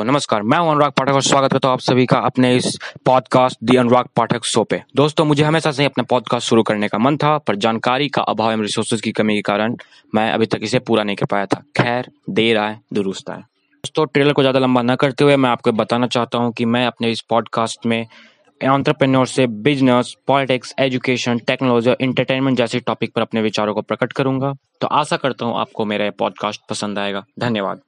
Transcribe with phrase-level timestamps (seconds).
[0.00, 2.78] तो नमस्कार, मैं हूँ अनुराग पाठक और स्वागत करता हूँ आप सभी का अपने इस
[3.06, 6.88] पॉडकास्ट दी अनुराग पाठक शो पे। दोस्तों, मुझे हमेशा से ही अपना पॉडकास्ट शुरू करने
[6.88, 9.76] का मन था, पर जानकारी का अभाव एवं रिसोर्सेज की कमी के कारण
[10.14, 14.06] मैं अभी तक इसे पूरा नहीं कर पाया था। खैर, देर आए, दुरुस्त आए। दोस्तों
[14.06, 17.10] ट्रेलर को ज़्यादा लंबा न करते हुए मैं आपको बताना चाहता हूँ कि मैं अपने
[17.10, 18.00] इस पॉडकास्ट में
[18.60, 24.12] एंटरप्रेन्योर से बिज़नेस पॉलिटिक्स एजुकेशन टेक्नोलॉजी और इंटरटेनमेंट जैसे टॉपिक पर अपने विचारों को प्रकट
[24.12, 27.80] करूँगा। तो आशा करता हूँ आपको मेरा यह पॉडकास्ट पसंद आएगा। धन्यवाद।